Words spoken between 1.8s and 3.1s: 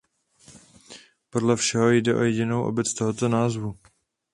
jde o jedinou obec